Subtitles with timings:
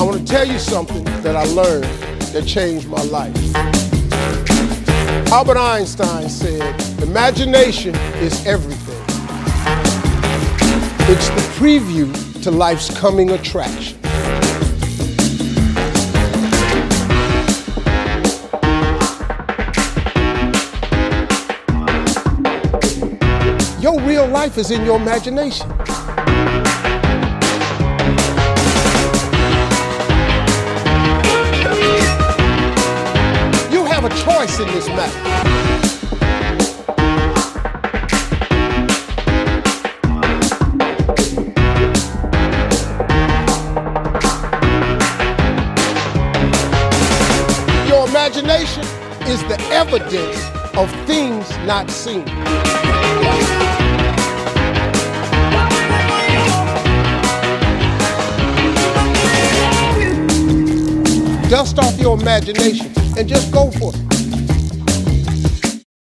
[0.00, 1.84] I want to tell you something that I learned
[2.32, 3.36] that changed my life.
[5.30, 8.96] Albert Einstein said, imagination is everything.
[11.06, 13.98] It's the preview to life's coming attraction.
[23.82, 25.70] Your real life is in your imagination.
[34.10, 35.20] Choice in this matter.
[47.88, 48.84] Your imagination
[49.26, 50.38] is the evidence
[50.76, 52.24] of things not seen.
[61.50, 64.09] Dust off your imagination and just go for it.